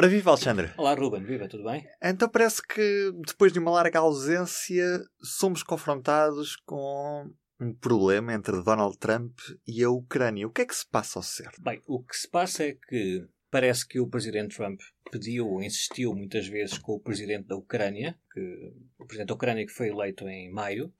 Ora, 0.00 0.08
viva 0.08 0.30
Alexandre. 0.30 0.70
Olá, 0.78 0.94
Ruben, 0.94 1.22
viva, 1.22 1.46
tudo 1.46 1.64
bem? 1.64 1.86
Então 2.02 2.26
parece 2.26 2.66
que 2.66 3.12
depois 3.26 3.52
de 3.52 3.58
uma 3.58 3.70
larga 3.70 3.98
ausência 3.98 4.82
somos 5.22 5.62
confrontados 5.62 6.56
com 6.56 7.30
um 7.60 7.74
problema 7.74 8.32
entre 8.32 8.62
Donald 8.62 8.96
Trump 8.96 9.38
e 9.68 9.84
a 9.84 9.90
Ucrânia. 9.90 10.46
O 10.46 10.50
que 10.50 10.62
é 10.62 10.64
que 10.64 10.74
se 10.74 10.88
passa 10.88 11.18
ao 11.18 11.22
certo? 11.22 11.60
Bem, 11.60 11.82
o 11.86 12.02
que 12.02 12.16
se 12.16 12.26
passa 12.26 12.64
é 12.64 12.72
que 12.72 13.26
parece 13.50 13.86
que 13.86 14.00
o 14.00 14.08
presidente 14.08 14.56
Trump 14.56 14.80
pediu, 15.12 15.60
insistiu 15.60 16.14
muitas 16.14 16.46
vezes 16.46 16.78
com 16.78 16.92
o 16.92 17.00
presidente 17.00 17.46
da 17.46 17.56
Ucrânia, 17.56 18.18
que, 18.32 18.72
o 18.98 19.04
presidente 19.04 19.28
da 19.28 19.34
Ucrânia 19.34 19.66
que 19.66 19.72
foi 19.74 19.88
eleito 19.88 20.26
em 20.26 20.50
maio, 20.50 20.90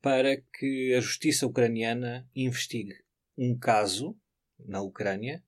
para 0.00 0.36
que 0.36 0.94
a 0.96 1.00
justiça 1.00 1.48
ucraniana 1.48 2.24
investigue 2.32 2.94
um 3.36 3.58
caso 3.58 4.16
na 4.56 4.80
Ucrânia 4.82 5.42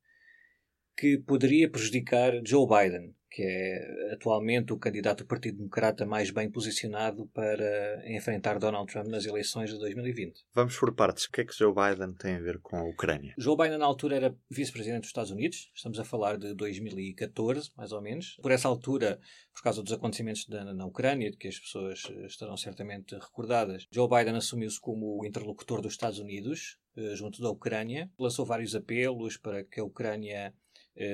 que 0.98 1.16
poderia 1.16 1.70
prejudicar 1.70 2.32
Joe 2.44 2.66
Biden, 2.66 3.14
que 3.30 3.40
é 3.40 4.14
atualmente 4.14 4.72
o 4.72 4.78
candidato 4.78 5.22
do 5.22 5.28
Partido 5.28 5.58
Democrata 5.58 6.04
mais 6.04 6.32
bem 6.32 6.50
posicionado 6.50 7.28
para 7.28 8.02
enfrentar 8.12 8.58
Donald 8.58 8.92
Trump 8.92 9.06
nas 9.06 9.24
eleições 9.24 9.70
de 9.70 9.78
2020. 9.78 10.44
Vamos 10.52 10.76
por 10.76 10.92
partes. 10.92 11.26
O 11.26 11.30
que 11.30 11.42
é 11.42 11.44
que 11.44 11.54
Joe 11.54 11.72
Biden 11.72 12.14
tem 12.14 12.34
a 12.34 12.40
ver 12.40 12.58
com 12.58 12.76
a 12.76 12.82
Ucrânia? 12.82 13.32
Joe 13.38 13.56
Biden, 13.56 13.78
na 13.78 13.84
altura, 13.84 14.16
era 14.16 14.36
vice-presidente 14.50 15.02
dos 15.02 15.10
Estados 15.10 15.30
Unidos. 15.30 15.70
Estamos 15.72 16.00
a 16.00 16.04
falar 16.04 16.36
de 16.36 16.52
2014, 16.52 17.70
mais 17.76 17.92
ou 17.92 18.02
menos. 18.02 18.36
Por 18.42 18.50
essa 18.50 18.66
altura, 18.66 19.20
por 19.54 19.62
causa 19.62 19.84
dos 19.84 19.92
acontecimentos 19.92 20.46
da, 20.46 20.64
na 20.64 20.84
Ucrânia, 20.84 21.30
de 21.30 21.36
que 21.36 21.46
as 21.46 21.60
pessoas 21.60 22.02
estarão 22.26 22.56
certamente 22.56 23.14
recordadas, 23.14 23.86
Joe 23.92 24.08
Biden 24.08 24.34
assumiu-se 24.34 24.80
como 24.80 25.16
o 25.16 25.24
interlocutor 25.24 25.80
dos 25.80 25.92
Estados 25.92 26.18
Unidos 26.18 26.76
eh, 26.96 27.14
junto 27.14 27.40
da 27.40 27.50
Ucrânia. 27.50 28.10
Lançou 28.18 28.44
vários 28.44 28.74
apelos 28.74 29.36
para 29.36 29.62
que 29.62 29.78
a 29.78 29.84
Ucrânia 29.84 30.52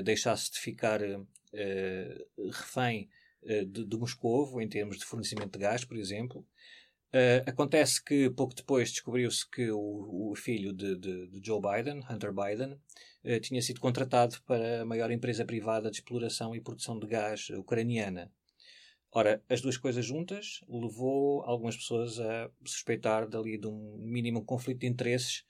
deixasse 0.02 0.51
de 0.52 0.59
ficar 0.59 1.01
eh, 1.55 2.27
refém 2.51 3.09
eh, 3.45 3.65
de, 3.65 3.84
de 3.84 3.97
Moscovo 3.97 4.61
em 4.61 4.69
termos 4.69 4.98
de 4.98 5.05
fornecimento 5.05 5.52
de 5.52 5.59
gás, 5.59 5.84
por 5.84 5.97
exemplo. 5.97 6.45
Uh, 7.14 7.47
acontece 7.47 8.03
que 8.03 8.28
pouco 8.31 8.56
depois 8.56 8.91
descobriu-se 8.91 9.48
que 9.48 9.70
o, 9.70 10.33
o 10.33 10.34
filho 10.34 10.73
de, 10.73 10.97
de, 10.97 11.28
de, 11.28 11.47
Joe 11.47 11.61
Biden, 11.61 12.00
Hunter 12.11 12.33
Biden, 12.33 12.73
uh, 12.73 13.41
tinha 13.41 13.62
sido 13.62 13.78
contratado 13.78 14.42
para 14.45 14.83
a 14.83 14.84
maior 14.84 15.12
empresa 15.12 15.45
privada 15.45 15.92
de 15.92 15.98
exploração 15.98 16.56
e 16.56 16.61
produção 16.61 16.98
de 16.98 17.06
gás 17.06 17.51
ucraniana. 17.51 18.33
Ora, 19.12 19.41
as 19.48 19.61
duas 19.61 19.77
coisas 19.77 20.05
juntas 20.05 20.58
levou 20.69 21.42
algumas 21.45 21.77
pessoas 21.77 22.19
a 22.19 22.51
suspeitar 22.64 23.28
dali 23.28 23.58
de 23.58 23.69
um 23.69 23.97
mínimo 23.98 24.45
conflito 24.45 24.80
de 24.80 24.89
interesses 24.89 25.45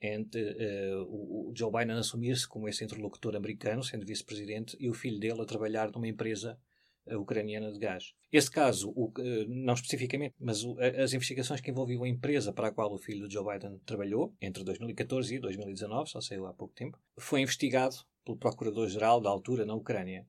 entre 0.00 0.42
uh, 0.42 1.02
o, 1.02 1.52
Joe 1.54 1.70
Biden 1.70 1.96
assumir-se 1.96 2.48
como 2.48 2.68
esse 2.68 2.82
interlocutor 2.84 3.36
americano, 3.36 3.82
sendo 3.82 4.06
vice-presidente, 4.06 4.76
e 4.80 4.88
o 4.88 4.94
filho 4.94 5.18
dele 5.18 5.42
a 5.42 5.44
trabalhar 5.44 5.90
numa 5.90 6.08
empresa 6.08 6.58
uh, 7.06 7.18
ucraniana 7.18 7.70
de 7.70 7.78
gás. 7.78 8.14
Esse 8.32 8.50
caso, 8.50 8.90
o, 8.96 9.06
uh, 9.08 9.44
não 9.48 9.74
especificamente, 9.74 10.34
mas 10.38 10.64
o, 10.64 10.76
as 10.80 11.12
investigações 11.12 11.60
que 11.60 11.70
envolviam 11.70 12.04
a 12.04 12.08
empresa 12.08 12.52
para 12.52 12.68
a 12.68 12.72
qual 12.72 12.92
o 12.92 12.98
filho 12.98 13.28
de 13.28 13.34
Joe 13.34 13.44
Biden 13.52 13.78
trabalhou, 13.84 14.34
entre 14.40 14.64
2014 14.64 15.34
e 15.34 15.38
2019, 15.38 16.10
só 16.10 16.20
saiu 16.20 16.46
há 16.46 16.54
pouco 16.54 16.74
tempo, 16.74 16.98
foi 17.18 17.42
investigado 17.42 17.96
pelo 18.24 18.38
Procurador-Geral 18.38 19.20
da 19.20 19.28
altura 19.28 19.66
na 19.66 19.74
Ucrânia. 19.74 20.26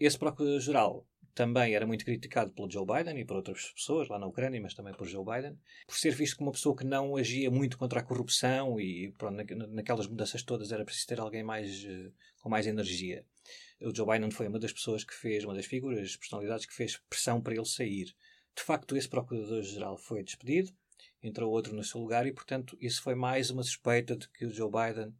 esse 0.00 0.18
Procurador-Geral 0.18 1.06
também 1.34 1.74
era 1.74 1.86
muito 1.86 2.04
criticado 2.04 2.52
pelo 2.52 2.70
Joe 2.70 2.84
Biden 2.84 3.18
e 3.20 3.24
por 3.24 3.36
outras 3.36 3.70
pessoas 3.70 4.08
lá 4.08 4.18
na 4.18 4.26
Ucrânia, 4.26 4.60
mas 4.60 4.74
também 4.74 4.92
por 4.92 5.06
Joe 5.06 5.24
Biden, 5.24 5.58
por 5.86 5.96
ser 5.96 6.14
visto 6.14 6.36
como 6.36 6.48
uma 6.48 6.52
pessoa 6.52 6.76
que 6.76 6.84
não 6.84 7.16
agia 7.16 7.50
muito 7.50 7.78
contra 7.78 8.00
a 8.00 8.02
corrupção 8.02 8.80
e 8.80 9.12
pronto, 9.16 9.44
naquelas 9.68 10.06
mudanças 10.06 10.42
todas 10.42 10.72
era 10.72 10.84
preciso 10.84 11.06
ter 11.06 11.20
alguém 11.20 11.42
mais, 11.42 11.84
uh, 11.84 12.12
com 12.40 12.48
mais 12.48 12.66
energia. 12.66 13.24
O 13.80 13.94
Joe 13.94 14.06
Biden 14.06 14.30
foi 14.30 14.48
uma 14.48 14.58
das 14.58 14.72
pessoas 14.72 15.04
que 15.04 15.14
fez, 15.14 15.44
uma 15.44 15.54
das 15.54 15.66
figuras, 15.66 16.16
personalidades 16.16 16.66
que 16.66 16.74
fez 16.74 16.96
pressão 17.08 17.40
para 17.40 17.54
ele 17.54 17.64
sair. 17.64 18.06
De 18.56 18.62
facto, 18.64 18.96
esse 18.96 19.08
procurador-geral 19.08 19.96
foi 19.96 20.24
despedido, 20.24 20.72
entrou 21.22 21.52
outro 21.52 21.72
no 21.74 21.84
seu 21.84 22.00
lugar 22.00 22.26
e, 22.26 22.32
portanto, 22.32 22.76
isso 22.80 23.00
foi 23.00 23.14
mais 23.14 23.50
uma 23.50 23.62
suspeita 23.62 24.16
de 24.16 24.28
que 24.28 24.44
o 24.46 24.50
Joe 24.50 24.70
Biden 24.70 25.14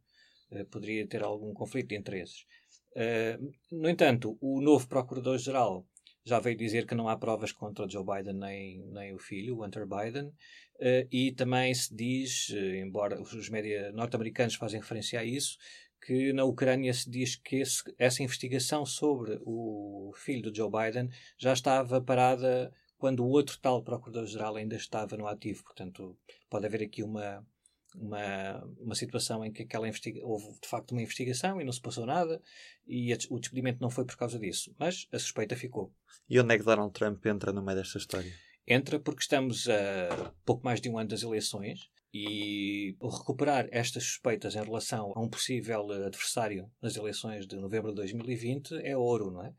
uh, 0.51 0.65
poderia 0.65 1.07
ter 1.07 1.23
algum 1.23 1.53
conflito 1.53 1.87
de 1.87 1.95
interesses. 1.95 2.45
Uh, 2.91 3.53
no 3.71 3.87
entanto, 3.87 4.37
o 4.41 4.59
novo 4.59 4.87
procurador-geral 4.87 5.87
já 6.29 6.39
veio 6.39 6.55
dizer 6.55 6.85
que 6.85 6.95
não 6.95 7.09
há 7.09 7.17
provas 7.17 7.51
contra 7.51 7.89
Joe 7.89 8.05
Biden 8.05 8.35
nem, 8.35 8.79
nem 8.91 9.13
o 9.13 9.19
filho, 9.19 9.63
Hunter 9.63 9.85
Biden, 9.85 10.27
uh, 10.27 11.07
e 11.11 11.31
também 11.31 11.73
se 11.73 11.93
diz, 11.93 12.49
uh, 12.49 12.75
embora 12.75 13.19
os 13.21 13.49
médias 13.49 13.93
norte-americanos 13.93 14.55
fazem 14.55 14.79
referência 14.79 15.19
a 15.19 15.23
isso, 15.23 15.57
que 16.01 16.31
na 16.31 16.45
Ucrânia 16.45 16.93
se 16.93 17.09
diz 17.09 17.35
que 17.35 17.57
esse, 17.57 17.83
essa 17.97 18.23
investigação 18.23 18.85
sobre 18.85 19.39
o 19.43 20.13
filho 20.15 20.43
do 20.43 20.55
Joe 20.55 20.69
Biden 20.71 21.09
já 21.37 21.51
estava 21.51 21.99
parada 22.01 22.71
quando 22.97 23.25
o 23.25 23.29
outro 23.29 23.57
tal 23.59 23.83
procurador-geral 23.83 24.55
ainda 24.55 24.75
estava 24.75 25.17
no 25.17 25.27
ativo. 25.27 25.63
Portanto, 25.63 26.17
pode 26.49 26.65
haver 26.65 26.83
aqui 26.83 27.03
uma, 27.03 27.45
uma, 27.95 28.63
uma 28.79 28.95
situação 28.95 29.43
em 29.43 29.51
que 29.51 29.63
aquela 29.63 29.87
investiga 29.87 30.19
houve 30.23 30.45
de 30.61 30.67
facto 30.67 30.91
uma 30.91 31.01
investigação 31.01 31.59
e 31.59 31.63
não 31.63 31.71
se 31.71 31.81
passou 31.81 32.05
nada 32.05 32.41
e 32.87 33.13
a, 33.13 33.17
o 33.29 33.39
despedimento 33.39 33.81
não 33.81 33.89
foi 33.89 34.05
por 34.05 34.17
causa 34.17 34.39
disso, 34.39 34.73
mas 34.77 35.07
a 35.11 35.19
suspeita 35.19 35.55
ficou. 35.55 35.93
E 36.29 36.39
onde 36.39 36.53
é 36.53 36.57
que 36.57 36.63
Donald 36.63 36.93
Trump 36.93 37.25
entra 37.25 37.51
no 37.51 37.63
meio 37.63 37.77
desta 37.77 37.97
história? 37.97 38.31
Entra 38.67 38.99
porque 38.99 39.21
estamos 39.21 39.67
a 39.67 40.33
pouco 40.45 40.63
mais 40.63 40.79
de 40.79 40.89
um 40.89 40.97
ano 40.97 41.09
das 41.09 41.23
eleições 41.23 41.89
e 42.13 42.95
recuperar 43.01 43.67
estas 43.71 44.03
suspeitas 44.03 44.55
em 44.55 44.63
relação 44.63 45.11
a 45.15 45.21
um 45.21 45.29
possível 45.29 45.91
adversário 45.91 46.69
nas 46.81 46.95
eleições 46.95 47.47
de 47.47 47.55
novembro 47.55 47.89
de 47.89 47.95
2020 47.95 48.75
é 48.83 48.95
ouro, 48.97 49.31
não 49.31 49.43
é? 49.43 49.49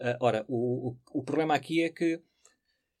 Uh, 0.00 0.16
ora, 0.20 0.44
o, 0.48 0.90
o, 0.90 0.96
o 1.12 1.22
problema 1.24 1.54
aqui 1.54 1.82
é 1.82 1.88
que 1.88 2.22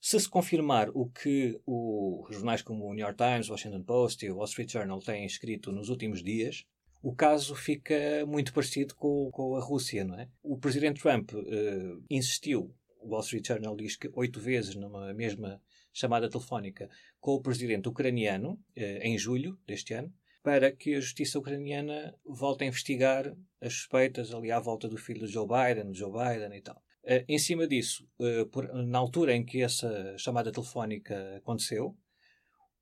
se 0.00 0.18
se 0.18 0.28
confirmar 0.28 0.90
o 0.94 1.08
que 1.08 1.60
os 1.66 2.34
jornais 2.34 2.62
como 2.62 2.86
o 2.86 2.94
New 2.94 3.04
York 3.04 3.16
Times, 3.16 3.48
o 3.48 3.52
Washington 3.52 3.82
Post 3.82 4.24
e 4.24 4.30
o 4.30 4.36
Wall 4.36 4.46
Street 4.46 4.72
Journal 4.72 5.00
têm 5.00 5.26
escrito 5.26 5.72
nos 5.72 5.88
últimos 5.88 6.22
dias, 6.22 6.64
o 7.02 7.14
caso 7.14 7.54
fica 7.54 8.24
muito 8.26 8.52
parecido 8.52 8.94
com, 8.94 9.30
com 9.30 9.56
a 9.56 9.60
Rússia, 9.60 10.04
não 10.04 10.18
é? 10.18 10.28
O 10.42 10.58
presidente 10.58 11.00
Trump 11.00 11.32
uh, 11.32 12.04
insistiu, 12.10 12.74
o 13.00 13.10
Wall 13.10 13.20
Street 13.20 13.46
Journal 13.46 13.76
diz 13.76 13.96
que 13.96 14.10
oito 14.14 14.40
vezes 14.40 14.74
numa 14.74 15.12
mesma 15.14 15.60
chamada 15.92 16.28
telefónica 16.28 16.88
com 17.20 17.34
o 17.34 17.40
presidente 17.40 17.88
ucraniano, 17.88 18.52
uh, 18.52 18.80
em 19.02 19.16
julho 19.16 19.58
deste 19.66 19.94
ano, 19.94 20.12
para 20.42 20.72
que 20.72 20.94
a 20.94 21.00
justiça 21.00 21.38
ucraniana 21.38 22.14
volte 22.24 22.64
a 22.64 22.66
investigar 22.66 23.36
as 23.60 23.74
suspeitas 23.74 24.32
ali 24.32 24.50
à 24.50 24.58
volta 24.58 24.88
do 24.88 24.96
filho 24.96 25.26
de 25.26 25.32
Joe 25.32 25.46
Biden, 25.46 25.92
Joe 25.92 26.10
Biden 26.10 26.56
e 26.56 26.62
tal. 26.62 26.82
Uh, 27.04 27.24
em 27.28 27.38
cima 27.38 27.66
disso, 27.66 28.06
uh, 28.18 28.46
por, 28.46 28.72
na 28.72 28.98
altura 28.98 29.34
em 29.34 29.44
que 29.44 29.62
essa 29.62 30.16
chamada 30.18 30.52
telefónica 30.52 31.36
aconteceu, 31.36 31.96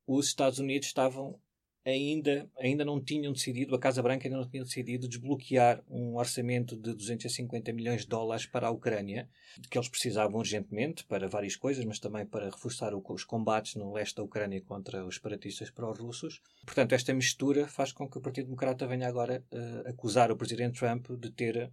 os 0.05 0.27
Estados 0.27 0.59
Unidos 0.59 0.87
estavam 0.87 1.39
ainda, 1.89 2.49
ainda 2.59 2.83
não 2.83 3.01
tinham 3.01 3.31
decidido, 3.31 3.73
a 3.73 3.79
Casa 3.79 4.01
Branca 4.01 4.27
ainda 4.27 4.37
não 4.37 4.49
tinha 4.49 4.63
decidido 4.63 5.07
desbloquear 5.07 5.81
um 5.89 6.17
orçamento 6.17 6.75
de 6.75 6.93
250 6.93 7.71
milhões 7.71 8.01
de 8.01 8.07
dólares 8.07 8.45
para 8.45 8.67
a 8.67 8.71
Ucrânia, 8.71 9.29
que 9.71 9.77
eles 9.77 9.87
precisavam 9.87 10.39
urgentemente 10.39 11.05
para 11.05 11.29
várias 11.29 11.55
coisas, 11.55 11.85
mas 11.85 11.99
também 11.99 12.25
para 12.25 12.49
reforçar 12.49 12.93
o, 12.93 13.01
os 13.07 13.23
combates 13.23 13.75
no 13.75 13.93
leste 13.93 14.15
da 14.17 14.23
Ucrânia 14.23 14.61
contra 14.61 15.05
os 15.05 15.15
separatistas 15.15 15.71
pró-russos. 15.71 16.41
Portanto, 16.65 16.93
esta 16.93 17.13
mistura 17.13 17.67
faz 17.67 17.93
com 17.93 18.09
que 18.09 18.17
o 18.17 18.21
Partido 18.21 18.45
Democrata 18.45 18.85
venha 18.85 19.07
agora 19.07 19.43
uh, 19.51 19.89
acusar 19.89 20.29
o 20.29 20.37
Presidente 20.37 20.79
Trump 20.79 21.09
de 21.11 21.31
ter 21.31 21.71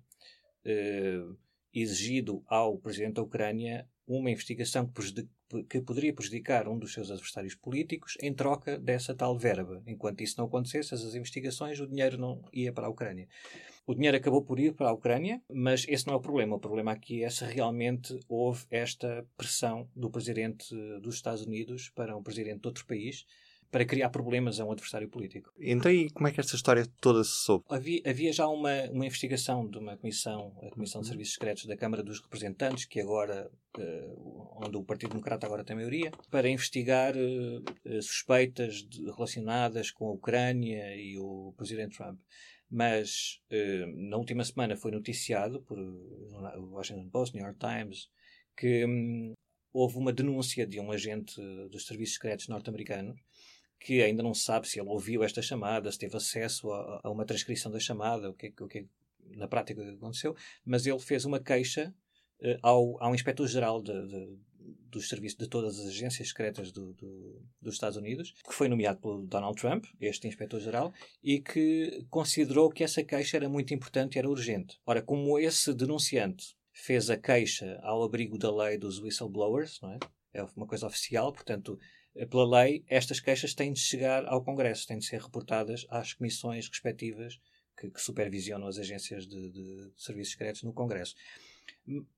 exigido 1.75 2.43
ao 2.47 2.79
presidente 2.79 3.15
da 3.15 3.23
Ucrânia 3.23 3.89
uma 4.07 4.31
investigação 4.31 4.87
que, 4.87 5.63
que, 5.65 5.81
poderia 5.81 6.13
prejudicar 6.13 6.69
um 6.69 6.79
dos 6.79 6.93
seus 6.93 7.11
adversários 7.11 7.55
políticos 7.55 8.17
em 8.21 8.35
troca 8.35 8.79
dessa 8.79 9.15
tal 9.15 9.37
verba. 9.39 9.83
Enquanto 9.87 10.21
isso 10.21 10.35
não 10.39 10.47
acontecesse, 10.47 10.95
as 10.95 11.15
investigações, 11.15 11.81
o 11.81 11.87
dinheiro 11.87 12.19
não 12.19 12.43
ia 12.53 12.73
para 12.73 12.87
a 12.87 12.91
Ucrânia. 12.91 13.27
O 13.87 13.95
dinheiro 13.95 14.17
acabou 14.17 14.43
por 14.43 14.59
ir 14.59 14.75
para 14.75 14.89
a 14.89 14.93
Ucrânia, 14.93 15.43
mas 15.49 15.87
esse 15.89 16.07
não 16.07 16.15
é 16.15 16.17
o 16.17 16.21
problema. 16.21 16.57
O 16.57 16.61
problema 16.61 16.93
aqui 16.93 17.23
é 17.23 17.31
se 17.31 17.45
realmente 17.45 18.19
houve 18.29 18.65
esta 18.71 19.27
pressão 19.37 19.89
do 19.95 20.11
presidente 20.11 20.75
dos 21.01 21.17
Estados 21.17 21.43
Unidos 21.43 21.91
para 21.91 22.17
um 22.17 22.23
presidente 22.23 22.61
de 22.61 22.67
outro 22.67 22.87
país 22.87 23.27
para 23.75 23.85
criar 23.85 24.09
problemas 24.09 24.61
a 24.61 24.65
um 24.65 24.71
adversário 24.71 25.09
político. 25.09 25.53
Então, 25.59 25.91
e 25.91 26.09
como 26.09 26.29
é 26.29 26.31
que 26.31 26.39
esta 26.39 26.55
história 26.55 26.87
toda 27.01 27.25
se 27.25 27.33
soube? 27.45 27.65
Havia, 27.69 28.03
havia 28.07 28.33
já 28.33 28.47
uma, 28.47 28.71
uma 28.85 29.05
investigação 29.05 29.69
de 29.69 29.79
uma 29.79 29.97
comissão, 29.97 30.57
a 30.63 30.71
Comissão 30.71 31.01
de 31.01 31.09
Serviços 31.09 31.35
Secretos 31.35 31.67
da 31.67 31.77
Câmara 31.77 32.01
dos 32.01 32.21
Representantes, 32.21 32.85
que 32.85 33.01
agora, 33.01 33.51
uh, 33.77 34.65
onde 34.65 34.77
o 34.77 34.85
Partido 34.85 35.09
Democrata 35.09 35.45
agora 35.45 35.65
tem 35.65 35.75
maioria, 35.75 36.13
para 36.31 36.49
investigar 36.49 37.15
uh, 37.17 38.01
suspeitas 38.01 38.75
de, 38.89 39.11
relacionadas 39.11 39.91
com 39.91 40.07
a 40.07 40.13
Ucrânia 40.13 40.95
e 40.95 41.19
o 41.19 41.53
Presidente 41.57 41.97
Trump. 41.97 42.21
Mas 42.71 43.41
uh, 43.51 44.09
na 44.09 44.17
última 44.17 44.45
semana 44.45 44.77
foi 44.77 44.93
noticiado 44.93 45.61
por 45.63 45.77
o 45.77 46.77
Washington 46.77 47.09
Post, 47.11 47.35
New 47.35 47.45
York 47.45 47.59
Times, 47.59 48.09
que 48.57 48.87
um, 48.87 49.33
houve 49.73 49.99
uma 49.99 50.13
denúncia 50.13 50.65
de 50.65 50.79
um 50.79 50.93
agente 50.93 51.35
dos 51.73 51.87
serviços 51.87 52.15
secretos 52.15 52.47
norte-americanos 52.47 53.19
que 53.85 54.01
ainda 54.03 54.23
não 54.23 54.33
sabe 54.33 54.67
se 54.67 54.81
ele 54.81 54.89
ouviu 54.89 55.23
esta 55.23 55.43
chamada, 55.43 55.93
se 55.93 55.99
teve 55.99 56.17
acesso 56.17 56.73
a, 56.73 57.03
a 57.05 57.11
uma 57.11 57.27
transcrição 57.27 57.71
da 57.71 57.79
chamada, 57.79 58.31
o 58.31 58.35
que, 58.35 58.47
é 58.47 58.63
o 58.65 58.67
que, 58.67 58.79
é 58.79 58.85
na 59.37 59.47
prática 59.47 59.85
que 59.85 59.91
aconteceu, 59.91 60.35
mas 60.65 60.87
ele 60.87 60.99
fez 60.99 61.27
uma 61.27 61.39
queixa 61.39 61.95
uh, 62.41 62.59
ao, 62.63 63.03
ao 63.03 63.15
inspetor-geral 63.15 63.83
de, 63.83 63.93
de, 64.09 64.39
dos 64.89 65.07
serviços 65.07 65.37
de 65.37 65.47
todas 65.49 65.79
as 65.79 65.89
agências 65.89 66.29
secretas 66.29 66.73
do, 66.73 66.95
do, 66.95 67.43
dos 67.61 67.75
Estados 67.75 67.99
Unidos, 67.99 68.35
que 68.49 68.55
foi 68.55 68.69
nomeado 68.69 69.01
pelo 69.01 69.27
Donald 69.27 69.61
Trump, 69.61 69.85
este 70.01 70.27
inspetor-geral, 70.27 70.91
e 71.23 71.41
que 71.41 72.07
considerou 72.09 72.71
que 72.71 72.83
essa 72.83 73.05
queixa 73.05 73.37
era 73.37 73.51
muito 73.51 73.75
importante 73.75 74.17
e 74.17 74.19
era 74.19 74.31
urgente. 74.31 74.81
Ora, 74.87 75.03
como 75.03 75.39
esse 75.39 75.75
denunciante 75.75 76.57
fez 76.73 77.11
a 77.11 77.19
queixa 77.19 77.79
ao 77.83 78.03
abrigo 78.03 78.39
da 78.39 78.51
lei 78.51 78.79
dos 78.79 78.99
whistleblowers, 78.99 79.79
não 79.83 79.93
é? 79.93 79.99
É 80.33 80.43
uma 80.57 80.67
coisa 80.67 80.87
oficial, 80.87 81.33
portanto, 81.33 81.79
pela 82.31 82.63
lei, 82.63 82.85
estas 82.87 83.21
queixas 83.21 83.55
têm 83.55 83.73
de 83.73 83.81
chegar 83.81 84.25
ao 84.27 84.45
Congresso, 84.45 84.87
têm 84.87 84.99
de 84.99 85.07
ser 85.07 85.21
reportadas 85.21 85.87
às 85.91 86.15
comissões 86.15 86.69
respectivas 86.69 87.41
que, 87.77 87.91
que 87.91 88.01
supervisionam 88.01 88.69
as 88.69 88.79
agências 88.79 89.27
de, 89.27 89.51
de, 89.51 89.91
de 89.91 90.03
serviços 90.03 90.33
secretos 90.33 90.63
no 90.63 90.73
Congresso. 90.73 91.15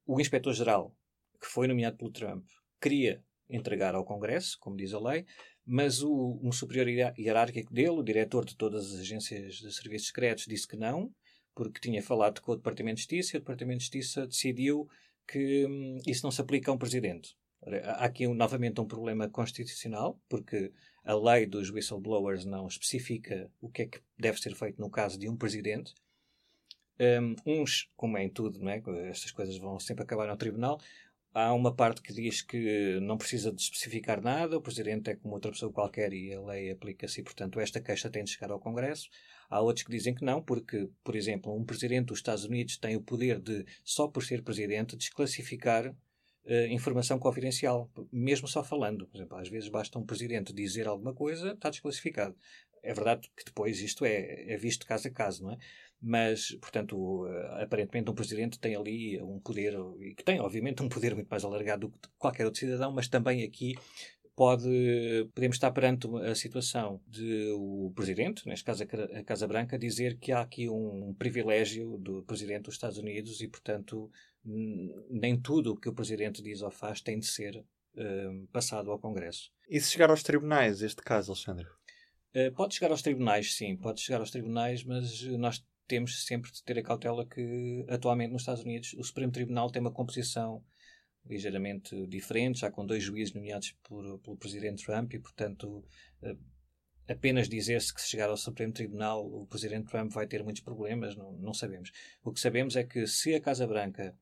O 0.07 0.21
inspetor-geral, 0.21 0.95
que 1.41 1.47
foi 1.47 1.67
nomeado 1.67 1.97
pelo 1.97 2.11
Trump, 2.11 2.47
queria 2.81 3.23
entregar 3.49 3.95
ao 3.95 4.05
Congresso, 4.05 4.59
como 4.61 4.77
diz 4.77 4.93
a 4.93 5.01
lei, 5.01 5.25
mas 5.65 6.03
o, 6.03 6.39
um 6.43 6.53
superior 6.53 6.89
hierárquico 7.19 7.73
dele, 7.73 7.91
o 7.91 8.03
diretor 8.03 8.45
de 8.45 8.57
todas 8.57 8.93
as 8.93 9.01
agências 9.01 9.57
de 9.57 9.73
serviços 9.73 10.09
secretos, 10.09 10.45
disse 10.47 10.69
que 10.69 10.77
não, 10.77 11.13
porque 11.55 11.81
tinha 11.81 12.03
falado 12.03 12.41
com 12.41 12.53
o 12.53 12.57
Departamento 12.57 12.97
de 12.97 13.03
Justiça 13.03 13.37
e 13.37 13.39
o 13.39 13.41
Departamento 13.41 13.79
de 13.79 13.85
Justiça 13.85 14.27
decidiu 14.27 14.89
que 15.27 15.67
hum, 15.67 15.99
isso 16.07 16.23
não 16.23 16.31
se 16.31 16.41
aplica 16.41 16.71
a 16.71 16.75
um 16.75 16.79
presidente. 16.79 17.35
Há 17.85 18.05
aqui 18.05 18.29
novamente 18.29 18.81
um 18.81 18.87
problema 18.87 19.29
constitucional, 19.29 20.21
porque 20.29 20.73
a 21.05 21.15
lei 21.15 21.47
dos 21.47 21.71
whistleblowers 21.71 22.45
não 22.45 22.67
especifica 22.67 23.51
o 23.61 23.69
que 23.69 23.83
é 23.83 23.87
que 23.87 24.01
deve 24.17 24.39
ser 24.39 24.55
feito 24.55 24.81
no 24.81 24.89
caso 24.89 25.19
de 25.19 25.29
um 25.29 25.37
presidente. 25.37 25.93
Um, 26.99 27.35
uns, 27.45 27.91
como 27.97 28.17
é 28.17 28.25
em 28.25 28.31
tudo, 28.31 28.61
não 28.61 28.71
é? 28.71 28.83
estas 29.09 29.31
coisas 29.31 29.59
vão 29.59 29.79
sempre 29.81 30.05
acabar 30.05 30.29
no 30.29 30.37
tribunal. 30.37 30.81
Há 31.35 31.53
uma 31.53 31.75
parte 31.75 32.01
que 32.01 32.15
diz 32.15 32.41
que 32.41 32.99
não 33.01 33.19
precisa 33.19 33.53
de 33.53 33.61
especificar 33.61 34.23
nada, 34.23 34.57
o 34.57 34.63
presidente 34.63 35.11
é 35.11 35.17
como 35.17 35.35
outra 35.35 35.51
pessoa 35.51 35.71
qualquer 35.71 36.13
e 36.15 36.33
a 36.33 36.41
lei 36.41 36.71
aplica-se, 36.71 37.23
portanto, 37.23 37.61
esta 37.61 37.79
queixa 37.79 38.09
tem 38.09 38.25
de 38.25 38.31
chegar 38.31 38.51
ao 38.51 38.59
Congresso. 38.59 39.11
Há 39.51 39.61
outros 39.61 39.85
que 39.85 39.91
dizem 39.91 40.15
que 40.15 40.25
não, 40.25 40.43
porque, 40.43 40.89
por 41.05 41.15
exemplo, 41.15 41.55
um 41.55 41.65
presidente 41.65 42.07
dos 42.07 42.19
Estados 42.19 42.45
Unidos 42.45 42.79
tem 42.79 42.97
o 42.97 43.03
poder 43.03 43.39
de, 43.39 43.67
só 43.85 44.09
por 44.09 44.25
ser 44.25 44.43
presidente, 44.43 44.97
desclassificar 44.97 45.95
uh, 46.47 46.73
informação 46.73 47.19
confidencial, 47.19 47.91
mesmo 48.13 48.49
só 48.49 48.63
falando. 48.63 49.07
Por 49.07 49.17
exemplo, 49.17 49.37
às 49.37 49.49
vezes 49.49 49.69
basta 49.69 49.99
um 49.99 50.07
presidente 50.07 50.53
dizer 50.53 50.87
alguma 50.87 51.13
coisa, 51.13 51.53
está 51.53 51.71
desclassificado. 51.71 52.35
É 52.83 52.95
verdade 52.95 53.29
que 53.37 53.45
depois 53.45 53.81
isto 53.81 54.05
é, 54.05 54.53
é 54.53 54.57
visto 54.57 54.87
caso 54.87 55.09
a 55.09 55.11
caso, 55.11 55.43
não 55.43 55.53
é? 55.53 55.59
Mas, 56.01 56.53
portanto, 56.61 57.25
uh, 57.25 57.63
aparentemente 57.63 58.11
um 58.11 58.15
presidente 58.15 58.59
tem 58.59 58.77
ali 58.77 59.21
um 59.21 59.41
poder, 59.41 59.75
e 59.99 60.15
que 60.15 60.23
tem, 60.23 60.41
obviamente, 60.41 60.83
um 60.83 60.89
poder 60.89 61.15
muito 61.15 61.29
mais 61.29 61.45
alargado 61.45 61.89
do 61.89 61.93
que 61.93 62.09
qualquer 62.19 62.45
outro 62.45 62.61
cidadão, 62.61 62.93
mas 62.93 63.09
também 63.09 63.43
aqui 63.43 63.75
pode, 64.37 65.31
podemos 65.35 65.57
estar 65.57 65.71
perante 65.71 66.07
a 66.19 66.35
situação 66.35 67.01
de 67.09 67.51
o 67.53 67.91
presidente, 67.97 68.47
neste 68.47 68.65
caso 68.65 68.85
a 68.85 69.25
Casa 69.25 69.49
Branca, 69.49 69.79
dizer 69.79 70.19
que 70.19 70.31
há 70.31 70.43
aqui 70.43 70.69
um 70.69 71.15
privilégio 71.19 71.97
do 71.97 72.23
presidente 72.23 72.65
dos 72.65 72.75
Estados 72.75 72.99
Unidos 72.99 73.41
e, 73.41 73.49
portanto, 73.49 74.11
nem 74.47 75.41
tudo 75.41 75.73
o 75.73 75.77
que 75.77 75.89
o 75.89 75.95
Presidente 75.95 76.43
diz 76.43 76.63
ou 76.63 76.71
faz 76.71 77.01
tem 77.01 77.19
de 77.19 77.27
ser 77.27 77.57
uh, 77.57 78.47
passado 78.53 78.91
ao 78.91 78.99
Congresso. 78.99 79.51
E 79.69 79.81
se 79.81 79.91
chegar 79.91 80.11
aos 80.11 80.23
tribunais, 80.23 80.83
este 80.83 81.03
caso, 81.03 81.33
Alexandre? 81.33 81.67
Uh, 82.35 82.53
pode 82.55 82.75
chegar 82.75 82.91
aos 82.91 83.03
tribunais, 83.03 83.55
sim, 83.55 83.77
pode 83.77 84.01
chegar 84.01 84.21
aos 84.21 84.31
tribunais, 84.31 84.85
mas 84.85 85.23
nós 85.23 85.65
temos 85.89 86.25
sempre 86.25 86.51
de 86.53 86.63
ter 86.63 86.79
a 86.79 86.83
cautela 86.83 87.27
que, 87.27 87.85
atualmente, 87.89 88.33
nos 88.33 88.43
Estados 88.43 88.63
Unidos, 88.63 88.95
o 88.95 89.03
Supremo 89.03 89.33
Tribunal 89.33 89.71
tem 89.71 89.81
uma 89.81 89.93
composição 89.93 90.65
ligeiramente 91.29 92.07
diferente, 92.07 92.61
já 92.61 92.71
com 92.71 92.87
dois 92.87 93.03
juízes 93.03 93.35
nomeados 93.35 93.73
por, 93.83 94.19
pelo 94.21 94.37
Presidente 94.37 94.85
Trump 94.85 95.13
e, 95.13 95.19
portanto, 95.19 95.85
uh, 96.23 96.39
apenas 97.09 97.49
dizer-se 97.49 97.93
que 97.93 98.01
se 98.01 98.09
chegar 98.09 98.29
ao 98.29 98.37
Supremo 98.37 98.73
Tribunal 98.73 99.27
o 99.27 99.47
Presidente 99.47 99.89
Trump 99.89 100.13
vai 100.13 100.27
ter 100.27 100.45
muitos 100.45 100.63
problemas, 100.63 101.17
não, 101.17 101.33
não 101.33 101.53
sabemos. 101.53 101.91
O 102.23 102.33
que 102.33 102.41
sabemos 102.41 102.77
é 102.77 102.85
que 102.85 103.07
se 103.07 103.35
a 103.35 103.41
Casa 103.41 103.67
Branca 103.67 104.17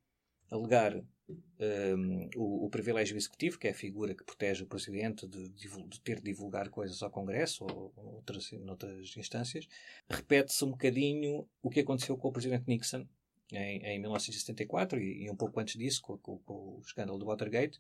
alegar 0.57 0.95
um, 1.29 2.29
o, 2.37 2.67
o, 2.67 2.71
privilégio 2.71 3.17
executivo, 3.17 3.59
que 3.59 3.67
é 3.67 3.71
a 3.71 3.75
figura 3.75 4.15
que 4.15 4.25
protege 4.25 4.63
o 4.63 4.67
presidente 4.67 5.27
de, 5.27 5.49
de 5.49 6.01
ter 6.01 6.17
de 6.17 6.25
divulgar 6.25 6.69
coisas 6.69 7.03
ao 7.03 7.11
Congresso 7.11 7.65
ou, 7.65 7.93
ou 7.97 8.15
outras, 8.17 8.53
noutras 8.53 9.17
instâncias, 9.17 9.67
repete-se 10.09 10.65
um 10.65 10.71
bocadinho 10.71 11.49
o 11.63 11.71
que 11.71 11.81
aconteceu 11.81 12.17
com 12.17 12.29
o 12.29 12.33
presidente 12.33 12.65
Nixon 12.67 13.07
em, 13.53 13.83
em 13.85 13.99
1974 14.01 15.01
e, 15.01 15.25
e, 15.25 15.31
um 15.31 15.37
pouco 15.37 15.59
antes 15.61 15.79
disso, 15.79 16.03
com, 16.03 16.19
com, 16.19 16.39
com, 16.39 16.55
o 16.55 16.83
escândalo 16.85 17.19
do 17.19 17.27
Watergate, 17.27 17.79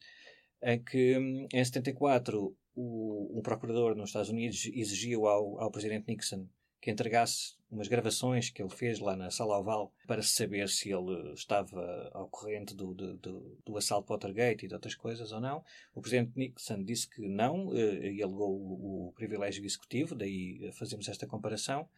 em 0.62 0.82
que 0.82 1.19
hum, 1.19 1.47
em 1.53 1.65
74 1.65 2.56
o, 2.75 3.38
um 3.38 3.43
procurador 3.43 3.94
nos 3.94 4.11
Estados 4.11 4.31
Unidos 4.31 4.67
exigiu 4.73 5.27
ao, 5.27 5.61
ao 5.61 5.70
presidente 5.70 6.09
Nixon 6.09 6.49
que 6.84 6.90
entregasse 6.90 7.54
umas 7.70 7.88
gravações 7.88 8.50
que 8.50 8.62
ele 8.62 8.69
fez 8.69 9.00
lá 9.00 9.16
na 9.16 9.31
sala 9.31 9.58
oval 9.58 9.90
para 10.06 10.22
saber 10.22 10.69
se 10.69 10.92
ele 10.92 11.32
estava 11.32 12.10
ao 12.12 12.28
corrente 12.28 12.75
do, 12.75 12.92
do, 12.92 13.16
do, 13.16 13.58
do 13.64 13.76
assalto 13.78 14.12
Watergate 14.12 14.66
e 14.66 14.69
de 14.69 14.75
outras 14.75 14.94
coisas 14.94 15.32
ou 15.32 15.40
não. 15.40 15.64
O 15.94 16.02
presidente 16.02 16.32
Nixon 16.36 16.84
disse 16.84 17.08
que 17.08 17.26
não 17.26 17.75
eh, 17.75 18.12
e 18.12 18.22
alegou 18.22 18.50
o, 18.50 19.08
o 19.08 19.12
privilégio 19.12 19.64
executivo, 19.64 20.14
daí 20.14 20.70
fazemos 20.75 21.08
esta 21.08 21.26
comparação. 21.26 21.88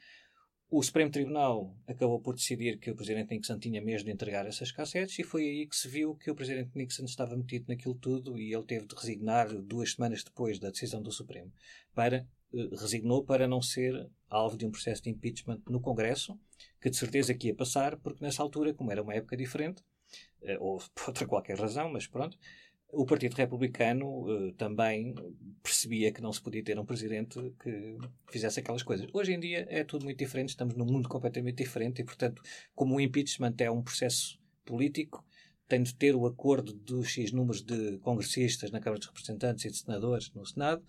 O 0.71 0.81
Supremo 0.81 1.11
Tribunal 1.11 1.77
acabou 1.89 2.21
por 2.21 2.37
decidir 2.37 2.79
que 2.79 2.91
o 2.93 2.95
Presidente 2.95 3.35
Nixon 3.35 3.59
tinha 3.59 3.83
mesmo 3.83 4.07
de 4.07 4.13
entregar 4.13 4.47
essas 4.47 4.71
cassetes 4.71 5.19
e 5.19 5.25
foi 5.25 5.43
aí 5.43 5.67
que 5.67 5.75
se 5.75 5.89
viu 5.89 6.15
que 6.15 6.31
o 6.31 6.35
Presidente 6.35 6.71
Nixon 6.77 7.07
estava 7.07 7.37
metido 7.37 7.67
naquilo 7.69 7.97
tudo 7.97 8.39
e 8.39 8.55
ele 8.55 8.65
teve 8.65 8.87
de 8.87 8.95
resignar 8.95 9.49
duas 9.63 9.95
semanas 9.95 10.23
depois 10.23 10.61
da 10.61 10.71
decisão 10.71 11.03
do 11.03 11.11
Supremo. 11.11 11.53
Para, 11.93 12.25
resignou 12.53 13.25
para 13.25 13.47
não 13.47 13.61
ser 13.61 14.09
alvo 14.29 14.57
de 14.57 14.67
um 14.67 14.71
processo 14.71 15.03
de 15.03 15.11
impeachment 15.11 15.61
no 15.69 15.81
Congresso, 15.81 16.39
que 16.81 16.91
de 16.91 16.97
certeza 16.97 17.35
que 17.35 17.49
ia 17.49 17.55
passar, 17.55 17.97
porque 17.99 18.25
nessa 18.25 18.43
altura, 18.43 18.75
como 18.75 18.91
era 18.91 19.03
uma 19.03 19.15
época 19.15 19.37
diferente, 19.37 19.83
eh, 20.43 20.59
ou 20.61 20.79
por 20.95 21.09
outra 21.09 21.27
qualquer 21.27 21.59
razão, 21.59 21.91
mas 21.93 22.07
pronto, 22.07 22.39
o 22.93 23.05
Partido 23.05 23.35
Republicano 23.35 24.07
uh, 24.07 24.53
também 24.53 25.15
percebia 25.63 26.13
que 26.13 26.23
não 26.23 26.33
se 26.33 26.41
podia 26.41 26.63
ter 26.63 26.79
um 26.79 26.85
presidente 26.85 27.39
que 27.61 27.99
fizesse 28.31 28.61
aquelas 28.61 28.83
coisas. 28.83 29.09
Hoje 29.13 29.33
em 29.33 29.41
dia 29.41 29.67
é 29.69 29.83
tudo 29.85 30.05
muito 30.05 30.19
diferente, 30.19 30.51
estamos 30.51 30.75
num 30.75 30.87
mundo 30.87 31.09
completamente 31.09 31.57
diferente 31.57 32.01
e, 32.01 32.05
portanto, 32.05 32.41
como 32.75 32.95
o 32.95 33.01
impeachment 33.01 33.55
é 33.59 33.71
um 33.71 33.83
processo 33.83 34.39
político, 34.65 35.25
tem 35.69 35.83
de 35.83 35.95
ter 35.95 36.15
o 36.15 36.27
acordo 36.27 36.73
dos 36.73 37.09
X 37.09 37.33
números 37.33 37.61
de 37.61 37.99
congressistas 37.99 38.71
na 38.71 38.79
Câmara 38.79 39.01
dos 39.01 39.09
Representantes 39.09 39.65
e 39.65 39.71
de 39.71 39.77
senadores 39.79 40.33
no 40.33 40.47
Senado 40.47 40.83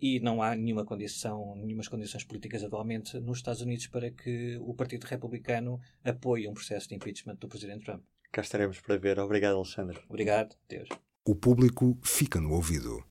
e 0.00 0.20
não 0.20 0.42
há 0.42 0.54
nenhuma 0.54 0.84
condição, 0.84 1.54
nenhumas 1.56 1.88
condições 1.88 2.24
políticas 2.24 2.62
atualmente 2.62 3.18
nos 3.20 3.38
Estados 3.38 3.60
Unidos 3.60 3.86
para 3.86 4.10
que 4.10 4.58
o 4.60 4.74
Partido 4.74 5.04
Republicano 5.04 5.80
apoie 6.04 6.48
um 6.48 6.54
processo 6.54 6.88
de 6.88 6.94
impeachment 6.94 7.36
do 7.36 7.48
Presidente 7.48 7.84
Trump. 7.84 8.02
Cá 8.32 8.42
estaremos 8.42 8.80
para 8.80 8.96
ver. 8.96 9.18
Obrigado, 9.18 9.56
Alexandre. 9.56 9.98
Obrigado. 10.08 10.56
Deus. 10.68 10.88
O 11.24 11.34
público 11.34 11.98
fica 12.02 12.40
no 12.40 12.52
ouvido. 12.52 13.04